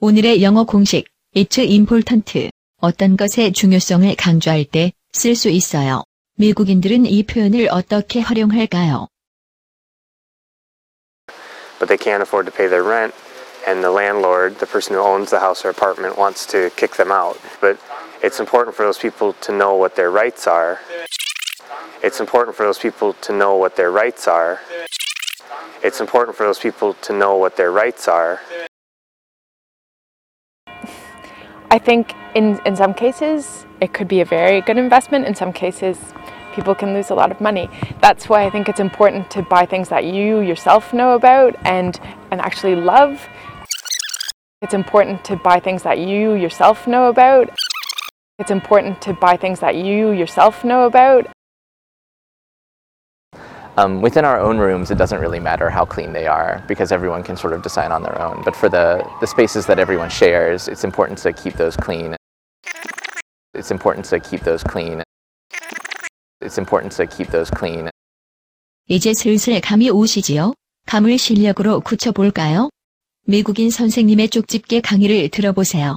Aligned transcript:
오늘의 0.00 0.42
영어 0.42 0.64
공식 0.64 1.04
It's 1.34 1.58
important. 1.58 2.50
어떤 2.80 3.16
것의 3.16 3.52
중요성을 3.52 4.14
강조할 4.16 4.64
때 4.64 4.92
쓸 5.12 5.36
수 5.36 5.48
있어요. 5.48 6.02
미국인들은 6.38 7.06
이 7.06 7.22
표현을 7.22 7.68
어떻게 7.70 8.20
활용할까요? 8.20 9.06
but 11.78 11.88
they 11.88 11.96
can't 11.96 12.22
afford 12.22 12.46
to 12.46 12.52
pay 12.52 12.68
their 12.68 12.84
rent, 12.84 13.12
and 13.66 13.82
the 13.82 13.90
landlord, 13.90 14.58
the 14.60 14.66
person 14.66 14.94
who 14.94 15.00
owns 15.00 15.30
the 15.30 15.40
house 15.40 15.64
or 15.64 15.68
apartment, 15.68 16.16
wants 16.16 16.46
to 16.46 16.70
kick 16.76 16.94
them 16.94 17.10
out. 17.10 17.36
But 17.60 17.76
it's 18.22 18.38
important 18.38 18.76
for 18.76 18.84
those 18.84 18.98
people 18.98 19.32
to 19.42 19.50
know 19.52 19.74
what 19.74 19.96
their 19.96 20.10
rights 20.10 20.46
are. 20.46 20.78
It's 22.02 22.20
important 22.20 22.56
for 22.56 22.64
those 22.64 22.78
people 22.78 23.14
to 23.22 23.32
know 23.32 23.56
what 23.56 23.74
their 23.74 23.90
rights 23.90 24.28
are. 24.28 24.60
It's 25.82 26.00
important 26.00 26.36
for 26.36 26.46
those 26.46 26.60
people 26.60 26.94
to 27.02 27.12
know 27.12 27.34
what 27.36 27.56
their 27.56 27.72
rights 27.72 28.06
are. 28.06 28.40
I 31.69 31.79
think 31.79 32.13
in, 32.33 32.59
in 32.65 32.75
some 32.75 32.93
cases 32.93 33.65
it 33.81 33.93
could 33.93 34.07
be 34.07 34.21
a 34.21 34.25
very 34.25 34.61
good 34.61 34.77
investment. 34.77 35.25
In 35.25 35.35
some 35.35 35.51
cases, 35.51 35.97
people 36.53 36.73
can 36.73 36.93
lose 36.93 37.09
a 37.09 37.15
lot 37.15 37.29
of 37.29 37.41
money. 37.41 37.69
That's 38.01 38.29
why 38.29 38.45
I 38.45 38.49
think 38.49 38.69
it's 38.69 38.79
important 38.79 39.29
to 39.31 39.41
buy 39.43 39.65
things 39.65 39.89
that 39.89 40.05
you 40.05 40.39
yourself 40.39 40.93
know 40.93 41.13
about 41.13 41.55
and, 41.65 41.99
and 42.31 42.39
actually 42.41 42.75
love. 42.75 43.27
It's 44.61 44.73
important 44.73 45.23
to 45.25 45.35
buy 45.35 45.59
things 45.59 45.83
that 45.83 45.99
you 45.99 46.33
yourself 46.33 46.87
know 46.87 47.09
about. 47.09 47.49
It's 48.39 48.49
important 48.51 49.01
to 49.01 49.13
buy 49.13 49.35
things 49.37 49.59
that 49.59 49.75
you 49.75 50.11
yourself 50.11 50.63
know 50.63 50.85
about. 50.85 51.27
Um, 53.78 54.02
within 54.02 54.24
our 54.24 54.38
own 54.38 54.58
rooms, 54.58 54.90
it 54.90 54.98
doesn't 54.98 55.20
really 55.20 55.40
matter 55.40 55.70
how 55.70 55.86
clean 55.86 56.12
they 56.12 56.26
are 56.26 56.62
because 56.68 56.92
everyone 56.92 57.22
can 57.22 57.36
sort 57.36 57.54
of 57.54 57.62
decide 57.62 57.90
on 57.90 58.02
their 58.02 58.20
own. 58.20 58.42
But 58.44 58.54
for 58.54 58.68
the, 58.68 59.02
the 59.20 59.26
spaces 59.26 59.64
that 59.66 59.78
everyone 59.78 60.10
shares, 60.10 60.68
it's 60.68 60.84
important 60.84 61.18
to 61.20 61.32
keep 61.32 61.54
those 61.54 61.76
clean. 61.76 62.14
It's 63.54 63.70
important 63.70 64.04
to 64.06 64.20
keep 64.20 64.42
those 64.42 64.62
clean. 64.62 65.02
It's 66.42 66.58
important 66.58 66.92
to 66.96 67.06
keep 67.06 67.30
those 67.30 67.50
clean. 67.50 67.88
이제 68.88 69.14
슬슬 69.14 69.60
감이 69.60 69.90
오시지요? 69.90 70.52
감을 70.86 71.16
실력으로 71.16 71.80
굳혀볼까요? 71.80 72.68
미국인 73.26 73.70
선생님의 73.70 74.28
쪽집게 74.28 74.80
강의를 74.80 75.28
들어보세요. 75.30 75.96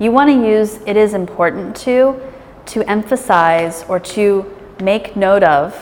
You 0.00 0.10
want 0.10 0.32
to 0.32 0.42
use 0.42 0.80
it 0.88 0.98
is 0.98 1.14
important 1.14 1.78
to 1.84 2.18
to 2.66 2.82
emphasize 2.88 3.84
or 3.88 4.00
to 4.14 4.44
make 4.80 5.14
note 5.14 5.44
of 5.46 5.74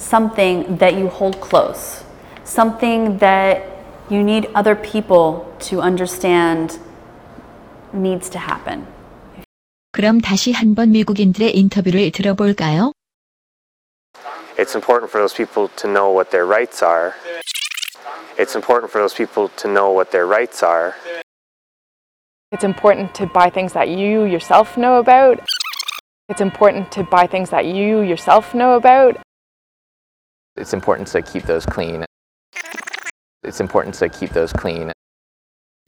something 0.00 0.76
that 0.78 0.94
you 0.94 1.08
hold 1.08 1.40
close, 1.40 2.04
something 2.44 3.18
that 3.18 3.62
you 4.08 4.22
need 4.22 4.48
other 4.54 4.74
people 4.74 5.46
to 5.58 5.80
understand 5.80 6.78
needs 7.92 8.28
to 8.30 8.38
happen. 8.38 8.86
그럼 9.92 10.20
다시 10.20 10.52
한번 10.52 10.90
미국인들의 10.90 11.56
인터뷰를 11.56 12.10
들어볼까요? 12.10 12.92
It's 14.58 14.74
important 14.74 15.10
for 15.10 15.20
those 15.20 15.34
people 15.34 15.68
to 15.76 15.88
know 15.88 16.10
what 16.10 16.30
their 16.30 16.46
rights 16.46 16.82
are. 16.82 17.14
It's 18.38 18.54
important 18.54 18.90
for 18.90 19.00
those 19.00 19.14
people 19.14 19.48
to 19.56 19.68
know 19.68 19.90
what 19.90 20.10
their 20.10 20.26
rights 20.26 20.62
are. 20.62 20.94
It's 22.52 22.64
important 22.64 23.14
to 23.14 23.26
buy 23.26 23.50
things 23.50 23.72
that 23.72 23.88
you 23.88 24.24
yourself 24.24 24.76
know 24.76 24.96
about. 24.96 25.40
It's 26.28 26.40
important 26.40 26.92
to 26.92 27.02
buy 27.02 27.26
things 27.26 27.50
that 27.50 27.64
you 27.66 28.00
yourself 28.00 28.54
know 28.54 28.76
about. 28.76 29.16
It's 30.61 30.73
important 30.73 31.07
to 31.13 31.23
keep 31.23 31.47
those 31.47 31.65
clean. 31.65 32.05
It's 33.43 33.59
important 33.59 33.97
to 33.97 34.07
keep 34.09 34.31
those 34.31 34.53
clean. 34.53 34.91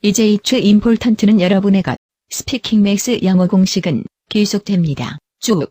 이제 0.02 0.26
이츠 0.26 0.56
임폴턴트는 0.56 1.40
여러분의 1.40 1.84
것. 1.84 1.96
스피킹 2.30 2.82
맥스 2.82 3.20
영어 3.22 3.46
공식은 3.46 4.02
계속됩니다. 4.28 5.18
쭉. 5.38 5.70